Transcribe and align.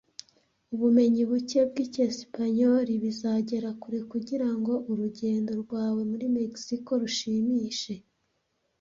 Ubumenyi 0.73 1.21
buke 1.29 1.59
bw'Icyesipanyoli 1.69 2.93
bizagera 3.03 3.69
kure 3.81 3.99
kugira 4.11 4.47
ngo 4.57 4.73
urugendo 4.91 5.51
rwawe 5.63 6.01
muri 6.11 6.25
Mexico 6.37 6.91
rushimishe. 7.01 7.93